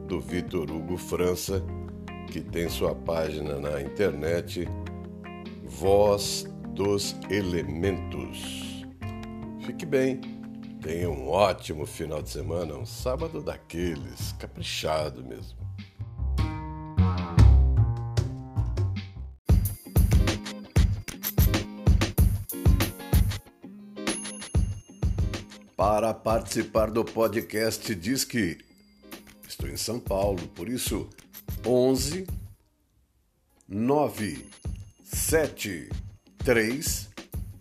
do 0.07 0.19
Vitor 0.19 0.71
Hugo 0.71 0.97
França, 0.97 1.63
que 2.31 2.41
tem 2.41 2.67
sua 2.69 2.95
página 2.95 3.59
na 3.59 3.81
internet 3.81 4.67
Voz 5.65 6.45
dos 6.69 7.15
Elementos. 7.29 8.85
Fique 9.65 9.85
bem, 9.85 10.21
tenha 10.87 11.09
um 11.09 11.27
ótimo 11.27 11.85
final 11.85 12.21
de 12.21 12.29
semana, 12.29 12.73
um 12.73 12.85
sábado 12.85 13.41
daqueles, 13.41 14.31
caprichado 14.39 15.21
mesmo. 15.21 15.57
Para 25.75 26.13
participar 26.13 26.89
do 26.89 27.03
podcast 27.03 27.93
diz 27.93 28.23
que 28.23 28.57
estou 29.45 29.67
em 29.67 29.75
São 29.75 29.99
Paulo, 29.99 30.47
por 30.55 30.69
isso 30.69 31.09
11 31.65 32.25
9 33.67 34.45
7 35.03 35.89
3 36.45 37.09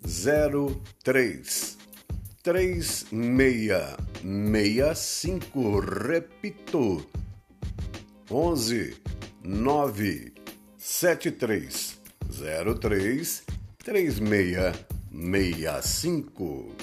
0 0.07 0.81
3 1.03 1.76
3 2.47 3.11
6 3.11 3.99
6 4.23 4.95
5 4.95 5.81
repito 5.81 7.03
11 8.31 8.95
97303 9.43 11.99
3665. 13.83 16.77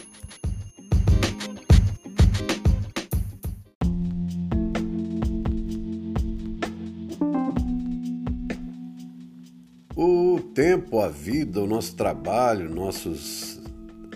O 9.95 10.41
tempo, 10.53 10.99
a 10.99 11.07
vida, 11.07 11.61
o 11.61 11.65
nosso 11.65 11.95
trabalho, 11.95 12.69
nossos 12.69 13.52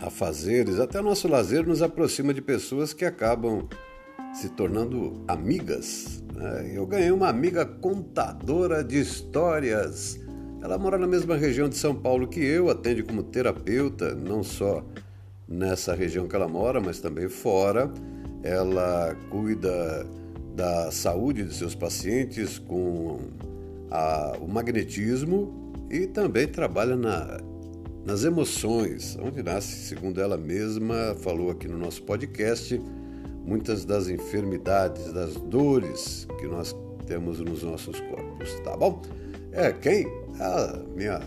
afazeres, 0.02 0.80
até 0.80 1.02
nosso 1.02 1.28
lazer 1.28 1.66
nos 1.66 1.82
aproxima 1.82 2.34
de 2.34 2.42
pessoas 2.42 2.94
que 2.94 3.06
acabam 3.06 3.68
se 4.34 4.50
tornando 4.50 5.24
amigas. 5.28 6.24
Né? 6.34 6.74
Eu 6.76 6.86
ganhei 6.86 7.12
uma 7.12 7.28
amiga 7.28 7.66
contadora 7.66 8.84
de 8.84 9.00
histórias. 9.00 10.20
Ela 10.62 10.78
mora 10.78 10.98
na 10.98 11.08
mesma 11.08 11.36
região 11.36 11.70
de 11.70 11.78
São 11.78 11.96
Paulo 11.96 12.28
que 12.28 12.40
eu, 12.40 12.70
atende 12.70 13.04
como 13.04 13.24
terapeuta, 13.24 14.14
não 14.14 14.44
só 14.44 14.84
nessa 15.48 15.96
região 15.96 16.28
que 16.28 16.36
ela 16.36 16.48
mora, 16.48 16.80
mas 16.80 17.00
também 17.00 17.30
fora. 17.30 17.92
Ela 18.44 19.16
cuida 19.30 20.06
da 20.56 20.92
saúde 20.92 21.44
de 21.44 21.54
seus 21.54 21.76
pacientes 21.76 22.58
com 22.60 23.20
a, 23.92 24.34
o 24.42 24.48
magnetismo 24.48 25.74
e 25.90 26.08
também 26.08 26.48
trabalha 26.48 26.96
na, 26.96 27.40
nas 28.08 28.24
emoções, 28.24 29.18
onde 29.22 29.44
nasce, 29.44 29.86
segundo 29.86 30.22
ela 30.22 30.38
mesma, 30.38 31.14
falou 31.20 31.52
aqui 31.52 31.68
no 31.68 31.78
nosso 31.78 32.02
podcast, 32.04 32.82
muitas 33.46 33.84
das 33.84 34.08
enfermidades, 34.08 35.12
das 35.12 35.36
dores 35.36 36.26
que 36.40 36.48
nós 36.48 36.74
temos 37.06 37.42
nos 37.42 37.64
nossos 37.64 38.00
corpos, 38.00 38.58
tá 38.62 38.78
bom? 38.78 39.02
É 39.52 39.74
quem? 39.74 40.08
A 40.40 40.80
minha 40.96 41.20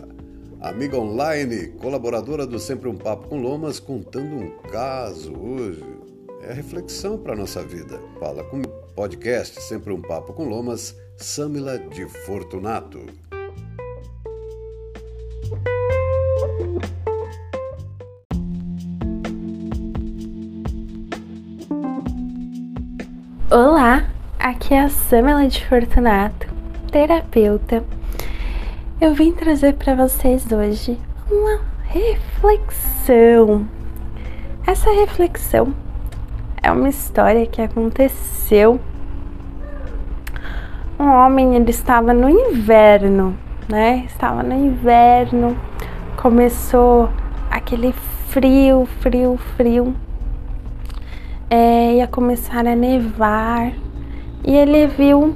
amiga 0.59 0.97
online, 0.97 1.67
colaboradora 1.79 2.47
do 2.47 2.57
Sempre 2.57 2.89
um 2.89 2.97
Papo 2.97 3.27
com 3.27 3.39
Lomas, 3.39 3.79
contando 3.79 4.35
um 4.35 4.49
caso 4.71 5.37
hoje. 5.37 5.85
É 6.41 6.51
reflexão 6.51 7.15
para 7.15 7.35
nossa 7.35 7.61
vida. 7.61 8.01
Fala 8.19 8.43
com 8.45 8.59
podcast 8.95 9.61
Sempre 9.61 9.93
um 9.93 10.01
Papo 10.01 10.33
com 10.33 10.45
Lomas, 10.45 10.95
Samila 11.15 11.77
de 11.77 12.07
Fortunato. 12.25 13.05
Aqui 24.41 24.73
é 24.73 24.81
a 24.81 24.89
Samela 24.89 25.47
de 25.47 25.63
Fortunato, 25.63 26.47
terapeuta. 26.91 27.83
Eu 28.99 29.13
vim 29.13 29.31
trazer 29.31 29.73
para 29.73 29.93
vocês 29.93 30.51
hoje 30.51 30.97
uma 31.29 31.61
reflexão. 31.83 33.67
Essa 34.65 34.89
reflexão 34.91 35.73
é 36.61 36.71
uma 36.71 36.89
história 36.89 37.45
que 37.45 37.61
aconteceu. 37.61 38.79
Um 40.99 41.07
homem, 41.07 41.55
ele 41.55 41.69
estava 41.69 42.11
no 42.11 42.27
inverno, 42.27 43.37
né? 43.69 44.05
Estava 44.07 44.41
no 44.41 44.53
inverno, 44.53 45.55
começou 46.17 47.09
aquele 47.51 47.93
frio, 48.27 48.87
frio, 49.01 49.37
frio 49.55 49.95
é, 51.53 51.95
ia 51.95 52.07
começar 52.07 52.65
a 52.65 52.75
nevar 52.77 53.73
e 54.43 54.55
ele 54.55 54.87
viu 54.87 55.35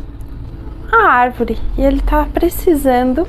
a 0.92 1.08
árvore 1.10 1.58
e 1.78 1.82
ele 1.82 1.98
estava 1.98 2.28
precisando 2.30 3.28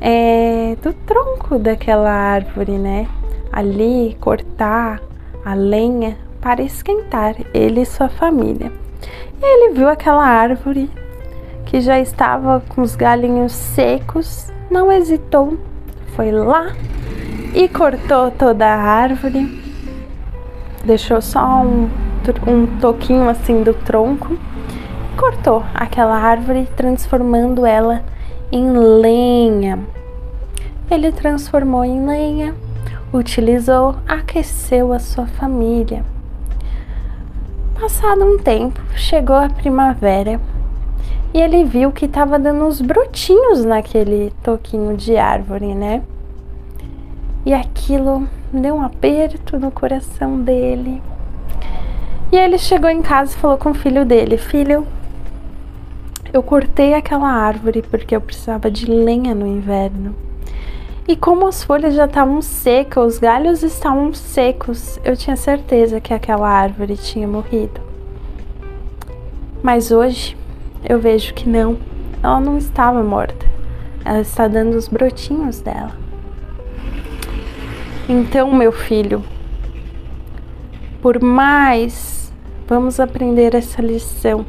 é, 0.00 0.76
do 0.82 0.92
tronco 0.92 1.58
daquela 1.58 2.10
árvore, 2.10 2.72
né? 2.72 3.08
Ali 3.52 4.16
cortar 4.20 5.00
a 5.44 5.54
lenha 5.54 6.16
para 6.40 6.62
esquentar 6.62 7.34
ele 7.52 7.82
e 7.82 7.86
sua 7.86 8.08
família. 8.08 8.72
E 9.40 9.44
ele 9.44 9.74
viu 9.74 9.88
aquela 9.88 10.24
árvore 10.24 10.90
que 11.66 11.80
já 11.80 12.00
estava 12.00 12.62
com 12.68 12.82
os 12.82 12.96
galinhos 12.96 13.52
secos, 13.52 14.50
não 14.70 14.90
hesitou, 14.90 15.58
foi 16.14 16.30
lá 16.30 16.74
e 17.54 17.68
cortou 17.68 18.30
toda 18.30 18.66
a 18.66 18.76
árvore 18.76 19.60
deixou 20.84 21.20
só 21.20 21.62
um, 21.62 21.88
um 22.46 22.66
toquinho 22.78 23.28
assim 23.28 23.62
do 23.62 23.74
tronco, 23.74 24.38
cortou 25.20 25.62
aquela 25.74 26.16
árvore, 26.16 26.66
transformando 26.74 27.66
ela 27.66 28.02
em 28.50 28.72
lenha. 28.72 29.78
Ele 30.90 31.12
transformou 31.12 31.84
em 31.84 32.06
lenha, 32.06 32.54
utilizou, 33.12 33.96
aqueceu 34.08 34.94
a 34.94 34.98
sua 34.98 35.26
família. 35.26 36.02
Passado 37.78 38.24
um 38.24 38.38
tempo, 38.38 38.80
chegou 38.96 39.36
a 39.36 39.50
primavera 39.50 40.40
e 41.34 41.38
ele 41.38 41.64
viu 41.64 41.92
que 41.92 42.06
estava 42.06 42.38
dando 42.38 42.64
uns 42.64 42.80
brotinhos 42.80 43.62
naquele 43.62 44.32
toquinho 44.42 44.96
de 44.96 45.18
árvore, 45.18 45.74
né? 45.74 46.02
E 47.44 47.52
aquilo 47.52 48.26
deu 48.50 48.76
um 48.76 48.82
aperto 48.82 49.58
no 49.58 49.70
coração 49.70 50.40
dele. 50.40 51.02
E 52.32 52.36
ele 52.36 52.56
chegou 52.56 52.88
em 52.88 53.02
casa 53.02 53.34
e 53.34 53.38
falou 53.38 53.58
com 53.58 53.72
o 53.72 53.74
filho 53.74 54.04
dele: 54.06 54.36
Filho, 54.38 54.86
eu 56.32 56.42
cortei 56.42 56.94
aquela 56.94 57.28
árvore 57.28 57.82
porque 57.82 58.14
eu 58.14 58.20
precisava 58.20 58.70
de 58.70 58.86
lenha 58.86 59.34
no 59.34 59.46
inverno. 59.46 60.14
E 61.08 61.16
como 61.16 61.48
as 61.48 61.64
folhas 61.64 61.94
já 61.94 62.04
estavam 62.04 62.40
secas, 62.40 63.14
os 63.14 63.18
galhos 63.18 63.62
estavam 63.64 64.14
secos, 64.14 65.00
eu 65.02 65.16
tinha 65.16 65.34
certeza 65.34 66.00
que 66.00 66.14
aquela 66.14 66.48
árvore 66.48 66.96
tinha 66.96 67.26
morrido. 67.26 67.80
Mas 69.62 69.90
hoje 69.90 70.36
eu 70.88 71.00
vejo 71.00 71.34
que 71.34 71.48
não, 71.48 71.76
ela 72.22 72.40
não 72.40 72.56
estava 72.56 73.02
morta. 73.02 73.46
Ela 74.04 74.20
está 74.20 74.46
dando 74.46 74.74
os 74.74 74.86
brotinhos 74.86 75.60
dela. 75.60 75.96
Então, 78.08 78.52
meu 78.52 78.72
filho, 78.72 79.22
por 81.02 81.20
mais 81.20 82.32
vamos 82.66 83.00
aprender 83.00 83.54
essa 83.54 83.82
lição, 83.82 84.46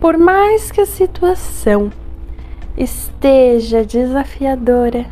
por 0.00 0.16
mais 0.16 0.70
que 0.70 0.80
a 0.80 0.86
situação 0.86 1.90
esteja 2.76 3.84
desafiadora, 3.84 5.06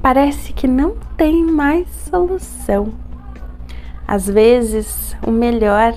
parece 0.00 0.52
que 0.52 0.66
não 0.66 0.96
tem 1.16 1.44
mais 1.44 1.86
solução. 2.10 2.92
Às 4.08 4.26
vezes, 4.26 5.14
o 5.26 5.30
melhor 5.30 5.94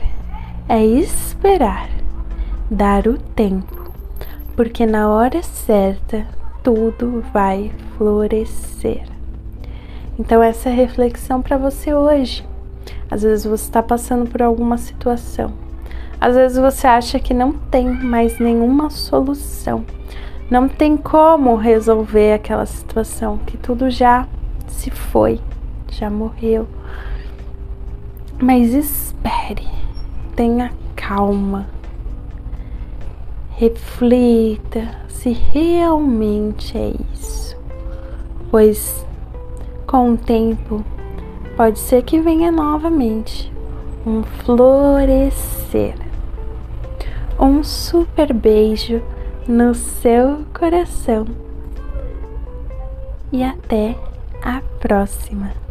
é 0.67 0.83
esperar, 0.85 1.89
dar 2.69 3.07
o 3.07 3.17
tempo, 3.17 3.91
porque 4.55 4.85
na 4.85 5.09
hora 5.09 5.41
certa 5.41 6.27
tudo 6.61 7.23
vai 7.33 7.71
florescer. 7.97 9.03
Então, 10.19 10.43
essa 10.43 10.69
é 10.69 10.71
a 10.71 10.75
reflexão 10.75 11.41
para 11.41 11.57
você 11.57 11.93
hoje. 11.93 12.45
Às 13.09 13.21
vezes 13.21 13.45
você 13.45 13.63
está 13.63 13.83
passando 13.83 14.29
por 14.29 14.41
alguma 14.41 14.77
situação. 14.77 15.64
Às 16.25 16.33
vezes 16.33 16.57
você 16.57 16.87
acha 16.87 17.19
que 17.19 17.35
não 17.35 17.51
tem 17.51 17.87
mais 17.87 18.39
nenhuma 18.39 18.89
solução. 18.89 19.85
Não 20.49 20.67
tem 20.67 20.97
como 20.97 21.55
resolver 21.55 22.33
aquela 22.33 22.65
situação, 22.65 23.37
que 23.45 23.55
tudo 23.55 23.91
já 23.91 24.27
se 24.65 24.89
foi, 24.89 25.39
já 25.91 26.09
morreu. 26.09 26.67
Mas 28.41 28.73
espere, 28.73 29.67
tenha 30.35 30.71
calma. 30.95 31.67
Reflita 33.51 34.97
se 35.07 35.29
realmente 35.29 36.75
é 36.75 36.91
isso. 37.13 37.55
Pois 38.49 39.05
com 39.85 40.13
o 40.13 40.17
tempo, 40.17 40.83
pode 41.55 41.77
ser 41.77 42.01
que 42.01 42.19
venha 42.19 42.51
novamente 42.51 43.53
um 44.07 44.23
florescer, 44.23 46.04
um 47.39 47.63
super 47.63 48.33
beijo 48.33 49.01
no 49.47 49.73
seu 49.75 50.45
coração 50.53 51.25
e 53.31 53.43
até 53.43 53.95
a 54.41 54.61
próxima. 54.79 55.65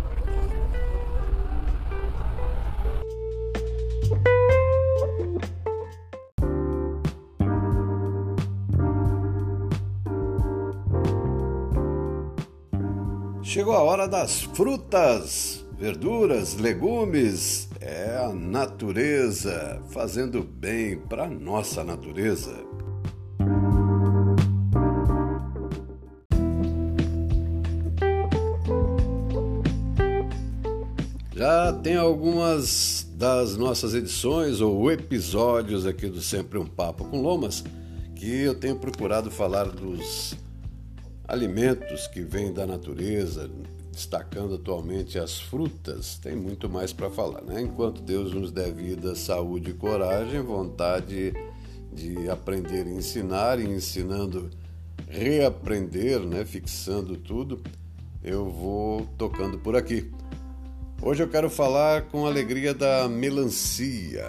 Chegou 13.43 13.75
a 13.75 13.83
hora 13.83 14.09
das 14.09 14.43
frutas, 14.43 15.64
verduras, 15.79 16.55
legumes, 16.55 17.69
é 17.81 18.17
a 18.17 18.33
natureza 18.33 19.83
fazendo 19.91 20.43
bem 20.43 20.99
para 20.99 21.29
nossa 21.29 21.83
natureza. 21.83 22.65
Já 31.35 31.73
tem 31.73 31.97
algumas 31.97 33.07
das 33.17 33.57
nossas 33.57 33.95
edições 33.95 34.61
ou 34.61 34.91
episódios 34.91 35.87
aqui 35.87 36.09
do 36.09 36.21
Sempre 36.21 36.59
um 36.59 36.67
Papo 36.67 37.05
com 37.05 37.21
Lomas 37.21 37.65
que 38.15 38.43
eu 38.43 38.55
tenho 38.55 38.77
procurado 38.77 39.31
falar 39.31 39.65
dos 39.65 40.35
alimentos 41.27 42.07
que 42.07 42.21
vêm 42.21 42.53
da 42.53 42.67
natureza, 42.67 43.51
destacando 43.95 44.55
atualmente 44.55 45.19
as 45.19 45.41
frutas. 45.41 46.19
Tem 46.19 46.35
muito 46.35 46.69
mais 46.69 46.93
para 46.93 47.09
falar, 47.09 47.43
né? 47.43 47.63
Enquanto 47.63 48.03
Deus 48.03 48.33
nos 48.33 48.51
der 48.51 48.73
vida, 48.73 49.15
saúde 49.15 49.71
e 49.71 49.75
coragem, 49.75 50.41
vontade 50.41 51.33
de 51.93 52.29
aprender 52.29 52.87
e 52.87 52.91
ensinar 52.91 53.61
e 53.61 53.65
ensinando 53.65 54.51
reaprender, 55.09 56.21
né, 56.21 56.45
fixando 56.45 57.17
tudo, 57.17 57.63
eu 58.23 58.51
vou 58.51 59.07
tocando 59.17 59.59
por 59.59 59.77
aqui. 59.77 60.11
Hoje 61.01 61.23
eu 61.23 61.29
quero 61.29 61.49
falar 61.49 62.03
com 62.09 62.27
alegria 62.27 62.75
da 62.75 63.09
melancia. 63.09 64.29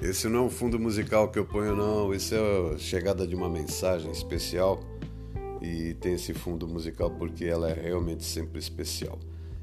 Esse 0.00 0.28
não 0.28 0.40
é 0.40 0.42
um 0.42 0.50
fundo 0.50 0.78
musical 0.78 1.28
que 1.28 1.38
eu 1.38 1.46
ponho, 1.46 1.74
não. 1.74 2.14
Isso 2.14 2.34
é 2.34 2.74
a 2.74 2.78
chegada 2.78 3.26
de 3.26 3.34
uma 3.34 3.48
mensagem 3.48 4.10
especial 4.10 4.78
e 5.64 5.94
tem 5.94 6.12
esse 6.14 6.34
fundo 6.34 6.68
musical 6.68 7.10
porque 7.10 7.46
ela 7.46 7.70
é 7.70 7.88
realmente 7.88 8.22
sempre 8.22 8.58
especial. 8.58 9.18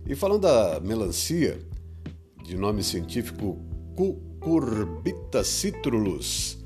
E 0.08 0.16
falando 0.16 0.42
da 0.42 0.80
melancia, 0.80 1.60
de 2.44 2.58
nome 2.58 2.82
científico 2.82 3.60
Cucurbita 3.96 5.44
citrulus, 5.44 6.58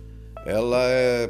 ela 0.46 0.82
é 0.84 1.28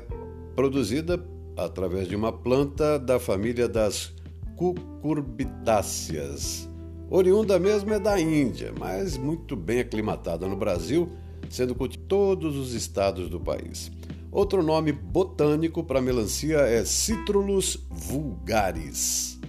produzida 0.56 1.20
através 1.58 2.08
de 2.08 2.16
uma 2.16 2.32
planta 2.32 3.00
da 3.00 3.20
família 3.20 3.68
das 3.68 4.14
cucurbitáceas. 4.56 6.70
Oriunda 7.10 7.58
mesmo 7.58 7.92
é 7.94 8.00
da 8.00 8.20
Índia, 8.20 8.72
mas 8.80 9.18
muito 9.18 9.56
bem 9.56 9.80
aclimatada 9.80 10.48
no 10.48 10.56
Brasil, 10.56 11.10
sendo 11.50 11.74
cultivada 11.74 12.06
em 12.06 12.08
todos 12.08 12.56
os 12.56 12.74
estados 12.74 13.30
do 13.30 13.40
país. 13.40 13.92
Outro 14.36 14.62
nome 14.62 14.92
botânico 14.92 15.82
para 15.82 16.02
melancia 16.02 16.58
é 16.58 16.84
Citrulus 16.84 17.88
vulgaris. 17.90 19.40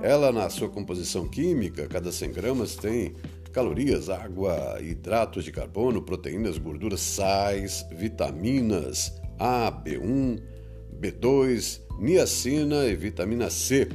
Ela, 0.00 0.32
na 0.32 0.48
sua 0.48 0.70
composição 0.70 1.28
química, 1.28 1.86
cada 1.86 2.10
100 2.10 2.32
gramas 2.32 2.76
tem 2.76 3.14
calorias, 3.52 4.08
água, 4.08 4.78
hidratos 4.80 5.44
de 5.44 5.52
carbono, 5.52 6.00
proteínas, 6.00 6.56
gorduras, 6.56 7.00
sais, 7.00 7.84
vitaminas 7.92 9.12
A, 9.38 9.70
B1, 9.70 10.40
B2, 10.98 11.82
niacina 11.98 12.86
e 12.86 12.96
vitamina 12.96 13.50
C 13.50 13.86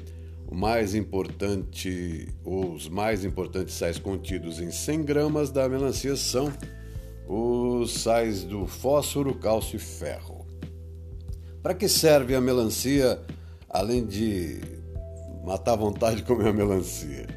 o 0.47 0.53
mais 0.53 0.93
importante, 0.93 2.27
os 2.45 2.87
mais 2.87 3.25
importantes 3.25 3.73
sais 3.73 3.97
contidos 3.97 4.59
em 4.59 4.69
100 4.69 5.03
gramas 5.03 5.49
da 5.49 5.67
melancia 5.67 6.15
são 6.15 6.53
os 7.27 7.91
sais 7.93 8.43
do 8.43 8.65
fósforo, 8.67 9.35
cálcio 9.35 9.75
e 9.77 9.79
ferro. 9.79 10.45
Para 11.61 11.73
que 11.73 11.87
serve 11.87 12.35
a 12.35 12.41
melancia 12.41 13.19
além 13.69 14.05
de 14.05 14.59
matar 15.45 15.73
a 15.73 15.77
vontade 15.77 16.17
de 16.17 16.23
comer 16.23 16.49
a 16.49 16.53
melancia? 16.53 17.27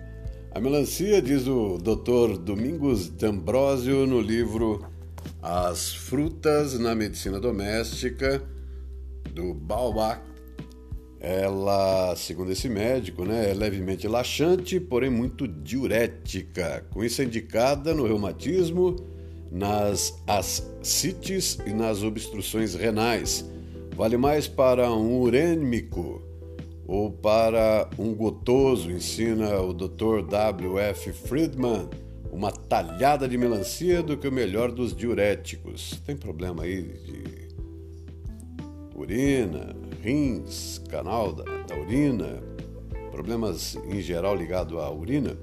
A 0.50 0.60
melancia, 0.60 1.20
diz 1.20 1.46
o 1.46 1.78
Dr. 1.78 2.38
Domingos 2.38 3.08
D'Ambrosio 3.08 4.06
no 4.06 4.20
livro 4.20 4.86
As 5.42 5.92
Frutas 5.92 6.78
na 6.78 6.94
Medicina 6.94 7.40
Doméstica, 7.40 8.42
do 9.32 9.52
Baobab 9.52 10.34
ela, 11.26 12.14
segundo 12.16 12.52
esse 12.52 12.68
médico, 12.68 13.24
né, 13.24 13.50
é 13.50 13.54
levemente 13.54 14.06
laxante, 14.06 14.78
porém 14.78 15.08
muito 15.08 15.48
diurética. 15.48 16.84
Com 16.90 17.02
isso 17.02 17.22
é 17.22 17.24
indicada 17.24 17.94
no 17.94 18.06
reumatismo, 18.06 18.94
nas 19.54 20.20
ascites 20.26 21.60
e 21.64 21.72
nas 21.72 22.02
obstruções 22.02 22.74
renais. 22.74 23.48
Vale 23.94 24.16
mais 24.16 24.48
para 24.48 24.92
um 24.92 25.20
urêmico 25.20 26.20
ou 26.84 27.12
para 27.12 27.88
um 27.96 28.12
gotoso, 28.12 28.90
ensina 28.90 29.60
o 29.60 29.72
Dr. 29.72 30.26
W.F. 30.28 31.12
Friedman, 31.12 31.88
uma 32.32 32.50
talhada 32.50 33.28
de 33.28 33.38
melancia 33.38 34.02
do 34.02 34.16
que 34.16 34.26
o 34.26 34.32
melhor 34.32 34.72
dos 34.72 34.94
diuréticos. 34.94 36.02
Tem 36.04 36.16
problema 36.16 36.64
aí 36.64 36.82
de 36.82 37.48
urina, 38.92 39.74
rins, 40.02 40.82
canal 40.90 41.32
da, 41.32 41.44
da 41.44 41.78
urina, 41.78 42.42
problemas 43.12 43.76
em 43.86 44.00
geral 44.00 44.34
ligados 44.34 44.76
à 44.76 44.90
urina, 44.90 45.36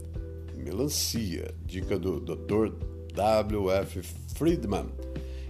melancia, 0.58 1.56
dica 1.66 1.98
do 1.98 2.20
Dr. 2.20 2.91
W.F. 3.14 4.02
Friedman. 4.36 4.86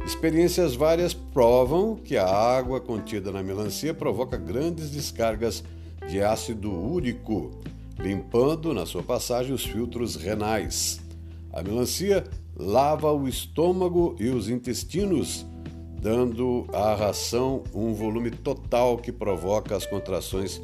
Experiências 0.05 0.75
várias 0.75 1.13
provam 1.13 1.95
que 1.95 2.17
a 2.17 2.25
água 2.25 2.81
contida 2.81 3.31
na 3.31 3.43
melancia 3.43 3.93
provoca 3.93 4.35
grandes 4.35 4.89
descargas 4.89 5.63
de 6.07 6.21
ácido 6.21 6.71
úrico, 6.71 7.51
limpando 7.99 8.73
na 8.73 8.85
sua 8.85 9.03
passagem 9.03 9.53
os 9.53 9.63
filtros 9.63 10.15
renais. 10.15 10.99
A 11.53 11.61
melancia 11.61 12.23
lava 12.55 13.11
o 13.11 13.27
estômago 13.27 14.15
e 14.19 14.29
os 14.29 14.49
intestinos, 14.49 15.45
dando 16.01 16.65
à 16.73 16.95
ração 16.95 17.63
um 17.73 17.93
volume 17.93 18.31
total 18.31 18.97
que 18.97 19.11
provoca 19.11 19.75
as 19.75 19.85
contrações 19.85 20.59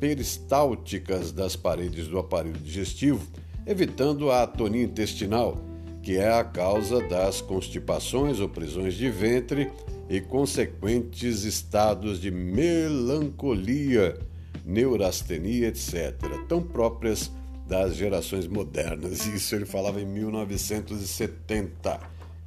peristálticas 0.00 1.30
das 1.30 1.54
paredes 1.54 2.08
do 2.08 2.18
aparelho 2.18 2.58
digestivo, 2.58 3.24
evitando 3.66 4.30
a 4.30 4.42
atonia 4.42 4.82
intestinal, 4.82 5.56
que 6.02 6.16
é 6.16 6.32
a 6.32 6.42
causa 6.44 7.00
das 7.08 7.40
constipações 7.40 8.40
ou 8.40 8.48
prisões 8.48 8.94
de 8.94 9.10
ventre 9.10 9.70
e 10.08 10.20
consequentes 10.20 11.44
estados 11.44 12.20
de 12.20 12.30
melancolia, 12.30 14.18
neurastenia, 14.64 15.68
etc., 15.68 16.14
tão 16.48 16.62
próprias 16.62 17.30
das 17.66 17.94
gerações 17.94 18.46
modernas. 18.48 19.26
Isso 19.32 19.54
ele 19.54 19.66
falava 19.66 20.00
em 20.00 20.06
1970. 20.06 22.00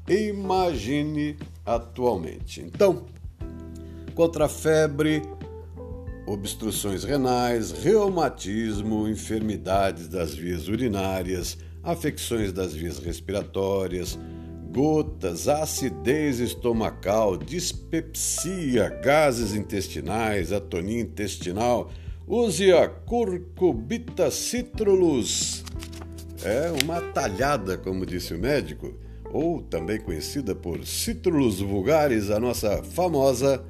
Imagine 0.07 1.37
atualmente. 1.65 2.59
Então, 2.59 3.05
contra 4.13 4.45
a 4.45 4.49
febre, 4.49 5.21
obstruções 6.25 7.03
renais, 7.05 7.71
reumatismo, 7.71 9.07
enfermidades 9.07 10.09
das 10.09 10.33
vias 10.33 10.67
urinárias, 10.67 11.57
afecções 11.83 12.53
das 12.53 12.73
vias 12.73 12.97
respiratórias, 12.97 14.17
gotas, 14.71 15.47
acidez 15.47 16.39
estomacal, 16.39 17.37
dispepsia, 17.37 18.89
gases 19.03 19.53
intestinais, 19.53 20.51
atonia 20.51 21.01
intestinal. 21.01 21.91
Use 22.25 22.71
a 22.71 22.87
curcubita 22.87 24.31
citrulus. 24.31 25.63
É 26.43 26.71
uma 26.83 26.99
talhada, 26.99 27.77
como 27.77 28.05
disse 28.05 28.33
o 28.33 28.39
médico 28.39 28.93
ou 29.33 29.61
também 29.63 29.99
conhecida 29.99 30.53
por 30.53 30.85
Citrulus 30.85 31.59
vulgaris, 31.59 32.29
a 32.29 32.39
nossa 32.39 32.83
famosa 32.83 33.65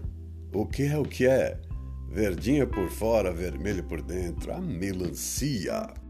O 0.53 0.65
que 0.65 0.83
é 0.83 0.97
o 0.97 1.03
que 1.03 1.25
é? 1.25 1.57
Verdinha 2.09 2.67
por 2.67 2.89
fora, 2.89 3.31
vermelho 3.31 3.83
por 3.83 4.01
dentro, 4.01 4.53
a 4.53 4.61
melancia. 4.61 6.02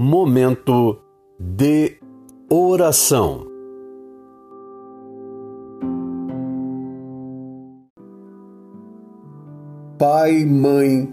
Momento 0.00 1.00
de 1.40 1.98
oração. 2.48 3.48
Pai, 9.98 10.44
Mãe, 10.44 11.12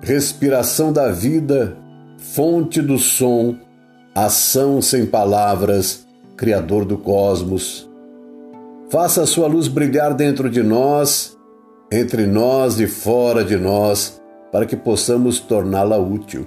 respiração 0.00 0.92
da 0.92 1.10
vida, 1.10 1.76
fonte 2.16 2.80
do 2.80 2.98
som, 2.98 3.56
ação 4.14 4.80
sem 4.80 5.04
palavras, 5.06 6.06
Criador 6.36 6.84
do 6.84 6.96
cosmos. 6.96 7.90
Faça 8.90 9.22
a 9.22 9.26
sua 9.26 9.48
luz 9.48 9.66
brilhar 9.66 10.14
dentro 10.14 10.48
de 10.48 10.62
nós, 10.62 11.36
entre 11.90 12.28
nós 12.28 12.78
e 12.78 12.86
fora 12.86 13.42
de 13.42 13.56
nós, 13.56 14.22
para 14.52 14.66
que 14.66 14.76
possamos 14.76 15.40
torná-la 15.40 15.98
útil. 15.98 16.46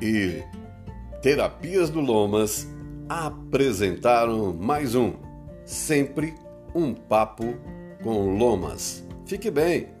e 0.00 0.42
Terapias 1.22 1.90
do 1.90 2.00
Lomas 2.00 2.66
apresentaram 3.08 4.52
mais 4.52 4.94
um 4.94 5.14
Sempre 5.64 6.34
um 6.74 6.94
Papo 6.94 7.56
com 8.02 8.36
Lomas. 8.36 9.04
Fique 9.26 9.50
bem! 9.50 9.95